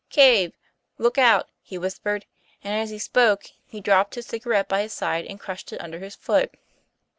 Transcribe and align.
'* 0.05 0.09
Caz>e, 0.09 0.51
look 0.97 1.19
out," 1.19 1.49
he 1.61 1.77
whispered, 1.77 2.25
and 2.63 2.73
as 2.75 2.89
he 2.89 2.97
spoke 2.97 3.43
he 3.67 3.79
dropped 3.79 4.15
his 4.15 4.25
cigarette 4.25 4.67
by 4.67 4.81
his 4.81 4.93
side 4.93 5.25
and 5.27 5.39
crushed 5.39 5.71
it 5.71 5.79
under 5.79 5.99
his 5.99 6.15
foot. 6.15 6.55